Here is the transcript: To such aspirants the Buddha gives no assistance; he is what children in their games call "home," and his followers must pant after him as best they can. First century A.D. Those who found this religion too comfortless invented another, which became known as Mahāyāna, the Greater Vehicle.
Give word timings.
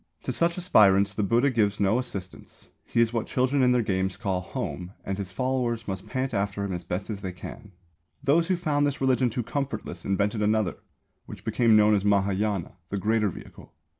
To 0.23 0.31
such 0.31 0.57
aspirants 0.57 1.13
the 1.13 1.21
Buddha 1.21 1.51
gives 1.51 1.79
no 1.79 1.99
assistance; 1.99 2.69
he 2.85 3.01
is 3.01 3.13
what 3.13 3.27
children 3.27 3.61
in 3.61 3.71
their 3.71 3.83
games 3.83 4.17
call 4.17 4.41
"home," 4.41 4.93
and 5.05 5.15
his 5.15 5.31
followers 5.31 5.87
must 5.87 6.07
pant 6.07 6.33
after 6.33 6.63
him 6.63 6.73
as 6.73 6.83
best 6.83 7.05
they 7.21 7.31
can. 7.31 7.33
First 7.37 7.37
century 7.37 7.53
A.D. 7.53 7.71
Those 8.23 8.47
who 8.47 8.55
found 8.55 8.87
this 8.87 8.99
religion 9.01 9.29
too 9.29 9.43
comfortless 9.43 10.03
invented 10.03 10.41
another, 10.41 10.77
which 11.27 11.45
became 11.45 11.75
known 11.75 11.93
as 11.93 12.03
Mahāyāna, 12.03 12.71
the 12.89 12.97
Greater 12.97 13.29
Vehicle. 13.29 13.75